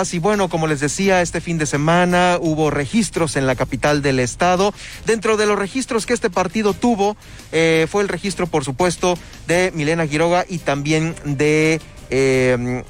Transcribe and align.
Así 0.00 0.18
bueno, 0.18 0.48
como 0.48 0.66
les 0.66 0.80
decía, 0.80 1.22
este 1.22 1.40
fin 1.40 1.58
de 1.58 1.66
semana 1.66 2.38
hubo 2.40 2.70
registros 2.70 3.36
en 3.36 3.46
la 3.46 3.54
capital 3.54 4.02
del 4.02 4.20
estado. 4.20 4.74
Dentro 5.06 5.36
de 5.36 5.46
los 5.46 5.58
registros 5.58 6.04
que 6.04 6.12
este 6.12 6.28
partido 6.28 6.74
tuvo, 6.74 7.16
eh, 7.50 7.86
fue 7.90 8.02
el 8.02 8.08
registro, 8.08 8.46
por 8.46 8.64
supuesto, 8.64 9.18
de 9.46 9.72
Milena 9.74 10.06
Quiroga 10.06 10.44
y 10.48 10.58
también 10.58 11.14
de 11.24 11.80
eh, 12.10 12.84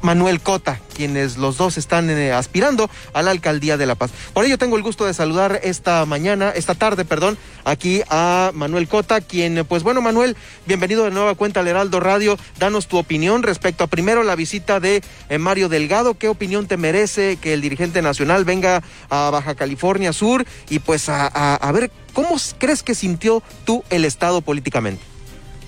Manuel 0.00 0.40
Cota, 0.40 0.80
quienes 0.94 1.36
los 1.36 1.56
dos 1.56 1.78
están 1.78 2.10
eh, 2.10 2.32
aspirando 2.32 2.90
a 3.12 3.22
la 3.22 3.30
alcaldía 3.30 3.76
de 3.76 3.86
La 3.86 3.94
Paz. 3.94 4.10
Por 4.32 4.44
ello 4.44 4.58
tengo 4.58 4.76
el 4.76 4.82
gusto 4.82 5.04
de 5.04 5.14
saludar 5.14 5.60
esta 5.62 6.04
mañana, 6.06 6.50
esta 6.50 6.74
tarde, 6.74 7.04
perdón, 7.04 7.38
aquí 7.64 8.02
a 8.08 8.50
Manuel 8.54 8.88
Cota, 8.88 9.20
quien, 9.20 9.64
pues 9.66 9.82
bueno, 9.82 10.00
Manuel, 10.00 10.36
bienvenido 10.66 11.04
de 11.04 11.10
nueva 11.10 11.34
cuenta 11.34 11.60
al 11.60 11.68
Heraldo 11.68 12.00
Radio. 12.00 12.38
Danos 12.58 12.86
tu 12.86 12.98
opinión 12.98 13.42
respecto 13.42 13.84
a 13.84 13.86
primero 13.86 14.22
la 14.22 14.36
visita 14.36 14.80
de 14.80 15.02
eh, 15.28 15.38
Mario 15.38 15.68
Delgado. 15.68 16.14
¿Qué 16.14 16.28
opinión 16.28 16.66
te 16.66 16.76
merece 16.76 17.36
que 17.36 17.54
el 17.54 17.60
dirigente 17.60 18.02
nacional 18.02 18.44
venga 18.44 18.82
a 19.10 19.30
Baja 19.30 19.54
California 19.54 20.12
Sur 20.12 20.44
y 20.68 20.78
pues 20.80 21.08
a, 21.08 21.26
a 21.26 21.72
ver 21.72 21.90
cómo 22.12 22.36
crees 22.58 22.82
que 22.82 22.94
sintió 22.94 23.42
tú 23.64 23.84
el 23.90 24.04
Estado 24.04 24.40
políticamente? 24.40 25.02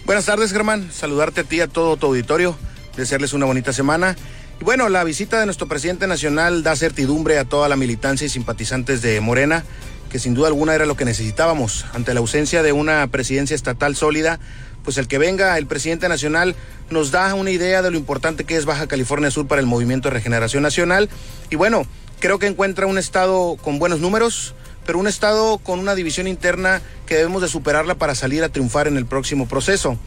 Buenas 0.05 0.27
tardes, 0.27 0.53
Germán. 0.53 0.91
Saludarte 0.93 1.41
a 1.41 1.45
ti, 1.45 1.61
a 1.61 1.69
todo 1.69 1.97
tu 1.97 2.07
auditorio 2.07 2.57
desearles 2.97 3.33
una 3.33 3.47
bonita 3.47 3.73
semana. 3.73 4.17
Y 4.61 4.65
bueno, 4.65 4.89
la 4.89 5.05
visita 5.05 5.41
de 5.41 5.47
nuestro 5.47 5.69
presidente 5.69 6.07
nacional 6.07 6.63
da 6.63 6.77
certidumbre 6.77 7.39
a 7.39 7.45
toda 7.45 7.69
la 7.69 7.77
militancia 7.77 8.27
y 8.27 8.31
simpatizantes 8.31 9.03
de 9.03 9.21
Morena, 9.21 9.65
que 10.11 10.19
sin 10.19 10.35
duda 10.35 10.49
alguna 10.49 10.75
era 10.75 10.87
lo 10.87 10.97
que 10.97 11.05
necesitábamos. 11.05 11.87
Ante 11.93 12.15
la 12.15 12.21
ausencia 12.21 12.63
de 12.63 12.73
una 12.73 13.07
presidencia 13.09 13.57
estatal 13.57 13.97
sólida, 13.97 14.39
pues 14.85 14.99
el 14.99 15.09
que 15.09 15.19
venga 15.19 15.59
el 15.59 15.67
presidente 15.67 16.09
nacional 16.09 16.55
nos 16.91 17.11
da 17.11 17.35
una 17.35 17.51
idea 17.51 17.83
de 17.83 17.91
lo 17.91 17.97
importante 17.97 18.45
que 18.45 18.57
es 18.57 18.67
Baja 18.67 18.87
California 18.87 19.31
Sur 19.31 19.49
para 19.49 19.61
el 19.61 19.67
movimiento 19.67 20.09
de 20.09 20.15
regeneración 20.15 20.63
nacional. 20.63 21.09
Y 21.51 21.57
bueno, 21.57 21.87
creo 22.21 22.39
que 22.39 22.47
encuentra 22.47 22.87
un 22.87 22.99
estado 22.99 23.57
con 23.63 23.79
buenos 23.79 24.01
números, 24.01 24.55
pero 24.87 24.99
un 24.99 25.07
estado 25.07 25.59
con 25.59 25.81
una 25.81 25.95
división 25.95 26.29
interna 26.29 26.83
que 27.07 27.17
debemos 27.17 27.43
de 27.43 27.49
superarla 27.49 27.95
para 27.97 28.15
salir 28.15 28.45
a 28.45 28.51
triunfar 28.51 28.87
en 28.87 28.97
el 28.97 29.07
próximo 29.07 29.49
proceso. 29.49 29.99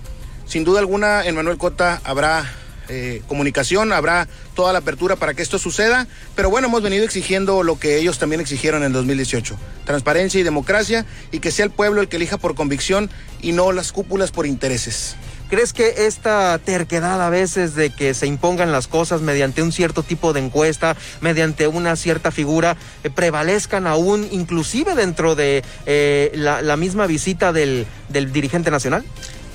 Sin 0.45 0.63
duda 0.63 0.79
alguna, 0.79 1.25
en 1.25 1.35
Manuel 1.35 1.57
Cota 1.57 1.99
habrá 2.03 2.49
eh, 2.89 3.21
comunicación, 3.27 3.93
habrá 3.93 4.27
toda 4.55 4.73
la 4.73 4.79
apertura 4.79 5.15
para 5.15 5.33
que 5.33 5.41
esto 5.41 5.59
suceda, 5.59 6.07
pero 6.35 6.49
bueno, 6.49 6.67
hemos 6.67 6.81
venido 6.81 7.03
exigiendo 7.03 7.63
lo 7.63 7.79
que 7.79 7.97
ellos 7.97 8.19
también 8.19 8.41
exigieron 8.41 8.83
en 8.83 8.93
2018, 8.93 9.57
transparencia 9.85 10.39
y 10.39 10.43
democracia 10.43 11.05
y 11.31 11.39
que 11.39 11.51
sea 11.51 11.65
el 11.65 11.71
pueblo 11.71 12.01
el 12.01 12.07
que 12.07 12.17
elija 12.17 12.37
por 12.37 12.55
convicción 12.55 13.09
y 13.41 13.51
no 13.51 13.71
las 13.71 13.91
cúpulas 13.91 14.31
por 14.31 14.45
intereses. 14.45 15.15
¿Crees 15.49 15.71
que 15.71 16.05
esta 16.07 16.59
terquedad 16.59 17.25
a 17.25 17.29
veces 17.29 17.73
de 17.73 17.89
que 17.89 18.13
se 18.13 18.27
impongan 18.27 18.73
las 18.73 18.87
cosas 18.87 19.21
mediante 19.21 19.63
un 19.63 19.71
cierto 19.71 20.03
tipo 20.03 20.33
de 20.33 20.41
encuesta, 20.41 20.97
mediante 21.21 21.69
una 21.69 21.95
cierta 21.95 22.31
figura, 22.31 22.75
eh, 23.05 23.09
prevalezcan 23.09 23.87
aún 23.87 24.27
inclusive 24.31 24.93
dentro 24.93 25.35
de 25.35 25.63
eh, 25.85 26.31
la, 26.35 26.75
misma 26.75 27.07
visita 27.07 27.53
del, 27.53 27.87
del 28.09 28.33
dirigente 28.33 28.71
nacional? 28.71 29.05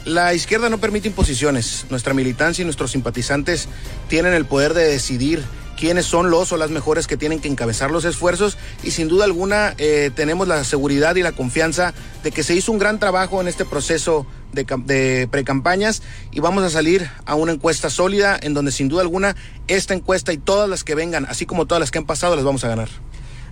La 0.05 0.34
izquierda 0.34 0.69
no 0.69 0.78
permite 0.78 1.08
imposiciones. 1.08 1.86
Nuestra 1.89 2.12
militancia 2.12 2.62
y 2.62 2.64
nuestros 2.64 2.91
simpatizantes 2.91 3.69
tienen 4.08 4.34
el 4.34 4.45
poder 4.45 4.75
de 4.75 4.84
decidir 4.84 5.45
quiénes 5.78 6.06
son 6.06 6.31
los 6.31 6.53
o 6.53 6.56
las 6.56 6.70
mejores 6.70 7.06
que 7.06 7.17
tienen 7.17 7.41
que 7.41 7.48
encabezar 7.48 7.91
los 7.91 8.05
esfuerzos 8.05 8.58
y 8.83 8.91
sin 8.91 9.08
duda 9.08 9.25
alguna 9.25 9.75
eh, 9.78 10.11
tenemos 10.14 10.47
la 10.47 10.64
seguridad 10.64 11.17
y 11.17 11.23
la 11.23 11.33
confianza 11.33 11.95
de 12.23 12.30
que 12.30 12.42
se 12.42 12.55
hizo 12.55 12.73
un 12.73 12.78
gran 12.78 12.98
trabajo 12.98 13.41
en 13.41 13.48
este 13.48 13.64
proceso 13.64 14.27
de, 14.53 14.64
de 14.84 15.28
precampañas 15.30 16.03
y 16.30 16.41
vamos 16.41 16.62
a 16.64 16.70
salir 16.70 17.08
a 17.25 17.34
una 17.34 17.53
encuesta 17.53 17.89
sólida 17.89 18.39
en 18.41 18.55
donde 18.55 18.70
sin 18.70 18.89
duda 18.89 19.03
alguna 19.03 19.34
esta 19.67 19.95
encuesta 19.95 20.33
y 20.33 20.39
todas 20.39 20.69
las 20.69 20.84
que 20.84 20.95
vengan, 20.95 21.27
así 21.28 21.47
como 21.47 21.67
todas 21.67 21.80
las 21.80 21.91
que 21.91 21.98
han 21.98 22.06
pasado, 22.06 22.36
las 22.36 22.45
vamos 22.45 22.64
a 22.64 22.69
ganar. 22.69 22.89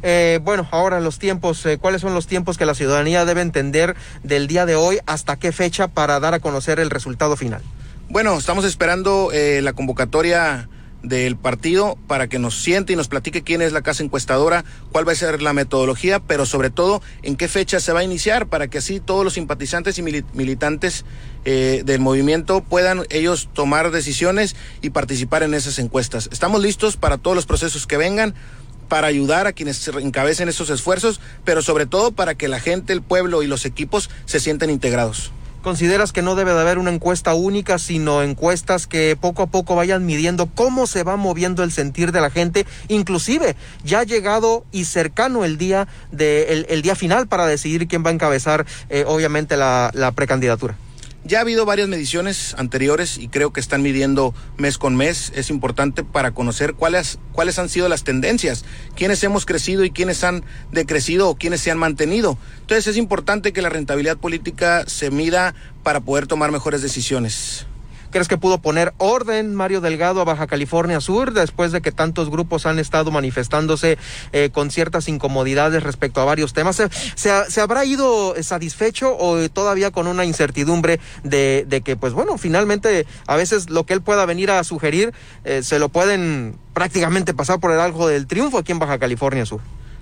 Eh, 0.03 0.41
bueno, 0.43 0.67
ahora 0.71 1.01
los 1.01 1.19
tiempos, 1.19 1.65
eh, 1.67 1.79
¿cuáles 1.79 2.01
son 2.01 2.15
los 2.15 2.27
tiempos 2.27 2.57
que 2.57 2.65
la 2.67 2.75
ciudadanía 2.75 3.25
debe 3.25 3.43
entender 3.43 3.97
del 4.23 4.47
día 4.47 4.67
de 4.67 4.77
hoy 4.77 4.99
hasta 5.07 5.37
qué 5.37 5.53
fecha 5.53 5.89
para 5.89 6.21
dar 6.21 6.35
a 6.35 6.41
conocer 6.41 6.81
el 6.81 6.91
resultado 6.91 7.37
final? 7.37 7.63
Bueno, 8.09 8.37
estamos 8.39 8.65
esperando 8.65 9.31
eh, 9.33 9.61
la 9.63 9.73
convocatoria 9.73 10.69
del 11.03 11.37
partido 11.37 11.97
para 12.07 12.29
que 12.29 12.39
nos 12.39 12.63
siente 12.63 12.93
y 12.93 12.97
nos 12.97 13.09
platique 13.09 13.43
quién 13.43 13.63
es 13.63 13.73
la 13.73 13.81
casa 13.81 14.03
encuestadora, 14.03 14.67
cuál 14.93 15.09
va 15.09 15.13
a 15.13 15.15
ser 15.15 15.41
la 15.41 15.55
metodología, 15.55 16.19
pero 16.19 16.45
sobre 16.45 16.69
todo 16.69 17.01
en 17.23 17.37
qué 17.37 17.49
fecha 17.49 17.81
se 17.81 17.93
va 17.93 18.01
a 18.01 18.05
iniciar 18.05 18.49
para 18.49 18.69
que 18.69 18.79
así 18.79 19.01
todos 19.01 19.25
los 19.25 19.35
simpatizantes 19.35 19.99
y 19.99 20.03
militantes 20.03 21.07
del 21.43 22.01
movimiento 22.01 22.61
puedan 22.61 23.05
ellos 23.09 23.49
tomar 23.55 23.93
decisiones 23.93 24.57
y 24.83 24.91
participar 24.91 25.43
en 25.43 25.55
esas 25.55 25.79
encuestas. 25.79 26.29
Estamos 26.33 26.61
listos 26.61 26.99
para 26.99 27.17
todos 27.17 27.35
los 27.35 27.47
procesos 27.47 27.87
que 27.87 27.97
vengan 27.97 28.35
para 28.91 29.07
ayudar 29.07 29.47
a 29.47 29.53
quienes 29.53 29.87
encabecen 29.89 30.49
esos 30.49 30.69
esfuerzos, 30.69 31.21
pero 31.45 31.63
sobre 31.63 31.87
todo 31.87 32.11
para 32.11 32.35
que 32.35 32.49
la 32.49 32.59
gente, 32.59 32.93
el 32.93 33.03
pueblo 33.03 33.43
y 33.43 33.47
los 33.47 33.65
equipos 33.65 34.11
se 34.27 34.41
sientan 34.41 34.69
integrados. 34.69 35.31
¿Consideras 35.63 36.13
que 36.13 36.23
no 36.23 36.35
debe 36.35 36.53
de 36.53 36.61
haber 36.61 36.79
una 36.79 36.91
encuesta 36.91 37.35
única, 37.35 37.79
sino 37.79 38.23
encuestas 38.23 38.89
que 38.89 39.17
poco 39.21 39.43
a 39.43 39.47
poco 39.47 39.77
vayan 39.77 40.07
midiendo 40.07 40.47
cómo 40.47 40.89
se 40.89 41.05
va 41.05 41.17
moviendo 41.17 41.63
el 41.63 41.71
sentir 41.71 42.11
de 42.11 42.21
la 42.21 42.31
gente? 42.31 42.67
Inclusive, 42.89 43.55
ya 43.85 44.01
ha 44.01 44.05
llegado 44.05 44.65
y 44.73 44.87
cercano 44.87 45.45
el 45.45 45.57
día, 45.57 45.87
de, 46.11 46.67
el, 46.69 46.83
día 46.83 46.97
final 46.97 47.29
para 47.29 47.47
decidir 47.47 47.87
quién 47.87 48.05
va 48.05 48.11
a 48.11 48.15
encabezar, 48.15 48.67
eh, 48.89 49.05
obviamente, 49.07 49.57
la 49.57 50.13
precandidatura. 50.17 50.77
Ya 51.23 51.39
ha 51.39 51.41
habido 51.43 51.67
varias 51.67 51.87
mediciones 51.87 52.55
anteriores 52.57 53.19
y 53.19 53.29
creo 53.29 53.53
que 53.53 53.61
están 53.61 53.83
midiendo 53.83 54.35
mes 54.57 54.79
con 54.79 54.97
mes. 54.97 55.33
Es 55.35 55.51
importante 55.51 56.03
para 56.03 56.31
conocer 56.33 56.75
cuáles, 56.75 57.19
cuáles 57.33 57.59
han 57.59 57.69
sido 57.69 57.89
las 57.89 58.05
tendencias, 58.05 58.65
quiénes 58.97 59.23
hemos 59.23 59.45
crecido 59.45 59.85
y 59.85 59.91
quiénes 59.91 60.25
han 60.25 60.43
decrecido 60.73 61.29
o 61.29 61.37
quiénes 61.37 61.61
se 61.61 61.71
han 61.71 61.79
mantenido. 61.79 62.39
Entonces 62.61 62.87
es 62.87 62.97
importante 62.97 63.53
que 63.53 63.61
la 63.61 63.69
rentabilidad 63.69 64.17
política 64.17 64.85
se 64.87 65.11
mida 65.11 65.55
para 65.83 66.01
poder 66.01 66.27
tomar 66.27 66.53
mejores 66.53 66.81
decisiones. 66.81 67.67
¿Crees 68.11 68.29
que 68.29 68.37
pudo 68.37 68.59
poner 68.59 68.93
orden 68.99 69.55
Mario 69.55 69.81
Delgado 69.81 70.21
a 70.21 70.25
Baja 70.25 70.47
California 70.47 71.01
Sur 71.01 71.33
después 71.33 71.73
de 71.73 71.81
que 71.81 71.93
tantos 71.93 72.31
grupos 72.31 72.67
han 72.67 72.79
estado 72.79 73.11
manifestándose 73.11 73.99
eh, 74.33 74.51
con 74.53 74.71
ciertas 74.71 75.09
incomodidades 75.09 75.83
respecto 75.83 76.21
a 76.21 76.25
varios 76.25 76.53
temas? 76.53 76.83
¿Se, 77.15 77.61
habrá 77.61 77.85
ido 77.85 78.35
satisfecho 78.43 79.17
o 79.17 79.49
todavía 79.49 79.91
con 79.91 80.07
una 80.07 80.25
incertidumbre 80.25 81.01
de, 81.23 81.83
que, 81.85 81.97
pues 81.97 82.13
bueno, 82.13 82.39
finalmente 82.39 83.07
a 83.27 83.37
veces 83.37 83.71
lo 83.71 83.85
que 83.85 83.95
él 83.95 84.03
pueda 84.03 84.27
venir 84.27 84.51
a 84.51 84.65
sugerir 84.65 85.13
eh, 85.45 85.63
se 85.63 85.79
lo 85.79 85.89
pueden 85.89 86.57
prácticamente 86.75 87.35
pasar 87.35 87.61
por 87.61 87.71
el 87.71 87.81
algo 87.81 88.09
del 88.09 88.27
triunfo 88.27 88.59
aquí 88.59 88.73
en 88.73 88.79
Baja 88.79 88.99
California 88.99 89.47
Sur? 89.47 89.61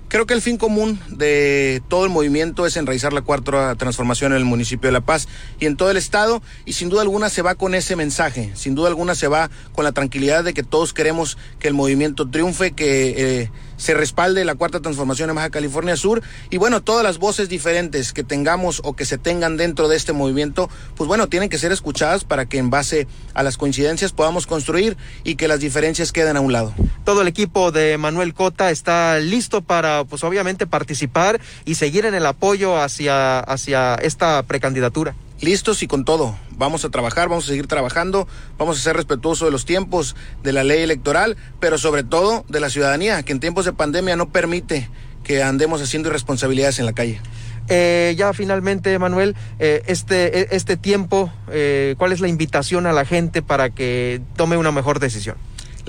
Creo 0.09 0.25
que 0.25 0.33
el 0.33 0.41
fin 0.41 0.57
común 0.57 0.99
de 1.09 1.83
todo 1.87 2.03
el 2.03 2.09
movimiento 2.09 2.65
es 2.65 2.75
enraizar 2.77 3.13
la 3.13 3.21
cuarta 3.21 3.75
transformación 3.75 4.31
en 4.31 4.39
el 4.39 4.45
municipio 4.45 4.87
de 4.87 4.91
La 4.91 5.01
Paz 5.01 5.27
y 5.59 5.67
en 5.67 5.77
todo 5.77 5.91
el 5.91 5.97
estado 5.97 6.41
y 6.65 6.73
sin 6.73 6.89
duda 6.89 7.03
alguna 7.03 7.29
se 7.29 7.43
va 7.43 7.53
con 7.53 7.75
ese 7.75 7.95
mensaje, 7.95 8.51
sin 8.55 8.73
duda 8.73 8.87
alguna 8.87 9.13
se 9.13 9.27
va 9.27 9.51
con 9.71 9.85
la 9.85 9.91
tranquilidad 9.91 10.43
de 10.43 10.55
que 10.55 10.63
todos 10.63 10.93
queremos 10.93 11.37
que 11.59 11.67
el 11.67 11.75
movimiento 11.75 12.27
triunfe, 12.27 12.71
que... 12.71 13.41
Eh, 13.43 13.51
se 13.79 13.93
respalde 13.93 14.45
la 14.45 14.55
cuarta 14.55 14.81
transformación 14.81 15.29
en 15.29 15.37
Baja 15.37 15.49
California 15.49 15.95
Sur 15.95 16.21
y 16.49 16.57
bueno, 16.57 16.81
todas 16.81 17.03
las 17.03 17.17
voces 17.17 17.49
diferentes 17.49 18.13
que 18.13 18.23
tengamos 18.23 18.81
o 18.83 18.93
que 18.93 19.05
se 19.05 19.17
tengan 19.17 19.57
dentro 19.57 19.87
de 19.87 19.95
este 19.95 20.13
movimiento, 20.13 20.69
pues 20.95 21.07
bueno, 21.07 21.27
tienen 21.27 21.49
que 21.49 21.57
ser 21.57 21.71
escuchadas 21.71 22.25
para 22.25 22.45
que 22.45 22.57
en 22.57 22.69
base 22.69 23.07
a 23.33 23.41
las 23.41 23.57
coincidencias 23.57 24.11
podamos 24.11 24.45
construir 24.45 24.97
y 25.23 25.35
que 25.35 25.47
las 25.47 25.61
diferencias 25.61 26.11
queden 26.11 26.37
a 26.37 26.41
un 26.41 26.51
lado. 26.51 26.73
Todo 27.05 27.21
el 27.21 27.27
equipo 27.29 27.71
de 27.71 27.97
Manuel 27.97 28.33
Cota 28.33 28.69
está 28.69 29.17
listo 29.19 29.61
para 29.61 29.98
pues 30.05 30.23
obviamente 30.23 30.67
participar 30.67 31.39
y 31.65 31.75
seguir 31.75 32.05
en 32.05 32.13
el 32.13 32.25
apoyo 32.25 32.77
hacia 32.79 33.39
hacia 33.39 33.95
esta 33.95 34.43
precandidatura 34.43 35.15
listos 35.41 35.83
y 35.83 35.87
con 35.87 36.05
todo. 36.05 36.37
Vamos 36.57 36.83
a 36.83 36.89
trabajar, 36.89 37.29
vamos 37.29 37.45
a 37.45 37.47
seguir 37.47 37.67
trabajando, 37.67 38.27
vamos 38.57 38.77
a 38.77 38.81
ser 38.81 38.95
respetuosos 38.95 39.47
de 39.47 39.51
los 39.51 39.65
tiempos, 39.65 40.15
de 40.43 40.53
la 40.53 40.63
ley 40.63 40.81
electoral, 40.81 41.37
pero 41.59 41.77
sobre 41.77 42.03
todo 42.03 42.43
de 42.49 42.59
la 42.59 42.69
ciudadanía, 42.69 43.23
que 43.23 43.31
en 43.31 43.39
tiempos 43.39 43.65
de 43.65 43.73
pandemia 43.73 44.15
no 44.15 44.29
permite 44.29 44.89
que 45.23 45.43
andemos 45.43 45.81
haciendo 45.81 46.09
irresponsabilidades 46.09 46.79
en 46.79 46.85
la 46.85 46.93
calle. 46.93 47.21
Eh, 47.69 48.15
ya 48.17 48.33
finalmente, 48.33 48.97
Manuel, 48.97 49.35
eh, 49.59 49.83
este, 49.85 50.39
e, 50.39 50.47
este 50.51 50.75
tiempo, 50.75 51.31
eh, 51.51 51.95
¿cuál 51.97 52.11
es 52.11 52.19
la 52.19 52.27
invitación 52.27 52.87
a 52.87 52.93
la 52.93 53.05
gente 53.05 53.41
para 53.41 53.69
que 53.69 54.21
tome 54.35 54.57
una 54.57 54.71
mejor 54.71 54.99
decisión? 54.99 55.37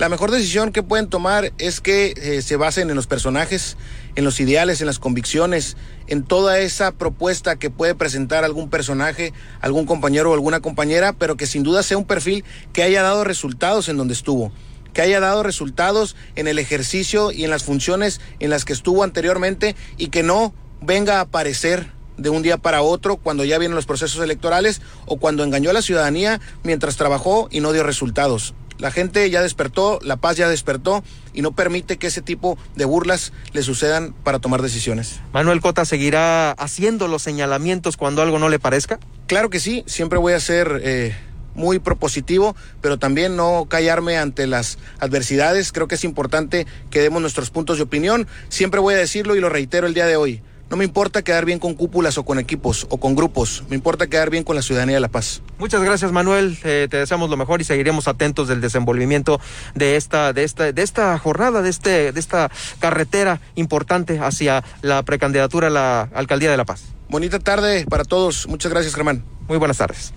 La 0.01 0.09
mejor 0.09 0.31
decisión 0.31 0.71
que 0.71 0.81
pueden 0.81 1.09
tomar 1.09 1.53
es 1.59 1.79
que 1.79 2.41
se 2.41 2.55
basen 2.55 2.89
en 2.89 2.95
los 2.95 3.05
personajes, 3.05 3.77
en 4.15 4.23
los 4.23 4.39
ideales, 4.39 4.81
en 4.81 4.87
las 4.87 4.97
convicciones, 4.97 5.77
en 6.07 6.23
toda 6.23 6.57
esa 6.57 6.91
propuesta 6.91 7.57
que 7.57 7.69
puede 7.69 7.93
presentar 7.93 8.43
algún 8.43 8.71
personaje, 8.71 9.31
algún 9.59 9.85
compañero 9.85 10.31
o 10.31 10.33
alguna 10.33 10.59
compañera, 10.59 11.13
pero 11.13 11.37
que 11.37 11.45
sin 11.45 11.61
duda 11.61 11.83
sea 11.83 11.99
un 11.99 12.05
perfil 12.05 12.43
que 12.73 12.81
haya 12.81 13.03
dado 13.03 13.23
resultados 13.23 13.89
en 13.89 13.97
donde 13.97 14.15
estuvo 14.15 14.51
que 14.93 15.03
haya 15.03 15.19
dado 15.19 15.43
resultados 15.43 16.15
en 16.35 16.47
el 16.47 16.57
ejercicio 16.57 17.31
y 17.31 17.43
en 17.43 17.51
las 17.51 17.63
funciones 17.63 18.21
en 18.39 18.49
las 18.49 18.65
que 18.65 18.73
estuvo 18.73 19.03
anteriormente 19.03 19.75
y 19.97 20.07
que 20.07 20.23
no 20.23 20.51
venga 20.81 21.19
a 21.19 21.21
aparecer 21.21 21.91
de 22.17 22.29
un 22.29 22.41
día 22.41 22.57
para 22.57 22.81
otro 22.81 23.17
cuando 23.17 23.45
ya 23.45 23.59
vienen 23.59 23.75
los 23.75 23.85
procesos 23.85 24.21
electorales 24.23 24.81
o 25.05 25.17
cuando 25.17 25.43
engañó 25.43 25.69
a 25.69 25.73
la 25.73 25.83
ciudadanía 25.83 26.41
mientras 26.63 26.97
trabajó 26.97 27.47
y 27.51 27.59
no 27.59 27.71
dio 27.71 27.83
resultados 27.83 28.55
La 28.81 28.89
gente 28.89 29.29
ya 29.29 29.43
despertó, 29.43 29.99
la 30.01 30.17
paz 30.17 30.37
ya 30.37 30.49
despertó 30.49 31.03
y 31.33 31.43
no 31.43 31.51
permite 31.51 31.97
que 31.97 32.07
ese 32.07 32.23
tipo 32.23 32.57
de 32.75 32.85
burlas 32.85 33.31
le 33.53 33.61
sucedan 33.61 34.15
para 34.23 34.39
tomar 34.39 34.63
decisiones. 34.63 35.19
Manuel 35.33 35.61
Cota 35.61 35.85
seguirá 35.85 36.51
haciendo 36.53 37.07
los 37.07 37.21
señalamientos 37.21 37.95
cuando 37.95 38.23
algo 38.23 38.39
no 38.39 38.49
le 38.49 38.57
parezca. 38.57 38.99
Claro 39.27 39.51
que 39.51 39.59
sí, 39.59 39.83
siempre 39.85 40.17
voy 40.17 40.33
a 40.33 40.39
ser 40.39 40.81
eh, 40.83 41.15
muy 41.53 41.77
propositivo, 41.77 42.55
pero 42.81 42.97
también 42.97 43.35
no 43.35 43.67
callarme 43.69 44.17
ante 44.17 44.47
las 44.47 44.79
adversidades. 44.99 45.71
Creo 45.71 45.87
que 45.87 45.95
es 45.95 46.03
importante 46.03 46.65
que 46.89 47.01
demos 47.01 47.21
nuestros 47.21 47.51
puntos 47.51 47.77
de 47.77 47.83
opinión. 47.83 48.27
Siempre 48.49 48.79
voy 48.79 48.95
a 48.95 48.97
decirlo 48.97 49.35
y 49.35 49.41
lo 49.41 49.49
reitero 49.49 49.85
el 49.85 49.93
día 49.93 50.07
de 50.07 50.15
hoy. 50.15 50.41
No 50.71 50.77
me 50.77 50.85
importa 50.85 51.21
quedar 51.21 51.43
bien 51.43 51.59
con 51.59 51.73
cúpulas 51.73 52.17
o 52.17 52.23
con 52.23 52.39
equipos 52.39 52.87
o 52.89 52.97
con 52.97 53.13
grupos, 53.13 53.65
me 53.67 53.75
importa 53.75 54.07
quedar 54.07 54.29
bien 54.29 54.45
con 54.45 54.55
la 54.55 54.61
ciudadanía 54.61 54.95
de 54.95 55.01
La 55.01 55.09
Paz. 55.09 55.41
Muchas 55.59 55.83
gracias 55.83 56.13
Manuel, 56.13 56.57
eh, 56.63 56.87
te 56.89 56.95
deseamos 56.95 57.29
lo 57.29 57.35
mejor 57.35 57.59
y 57.59 57.65
seguiremos 57.65 58.07
atentos 58.07 58.47
del 58.47 58.61
desenvolvimiento 58.61 59.41
de 59.75 59.97
esta, 59.97 60.31
de 60.31 60.45
esta, 60.45 60.71
de 60.71 60.81
esta 60.81 61.19
jornada, 61.19 61.61
de 61.61 61.69
este, 61.69 62.13
de 62.13 62.19
esta 62.21 62.49
carretera 62.79 63.41
importante 63.55 64.19
hacia 64.19 64.63
la 64.81 65.03
precandidatura 65.03 65.67
a 65.67 65.71
la 65.71 66.01
alcaldía 66.13 66.49
de 66.49 66.55
La 66.55 66.63
Paz. 66.63 66.85
Bonita 67.09 67.39
tarde 67.39 67.85
para 67.89 68.05
todos, 68.05 68.47
muchas 68.47 68.71
gracias 68.71 68.95
Germán. 68.95 69.25
Muy 69.49 69.57
buenas 69.57 69.77
tardes. 69.77 70.13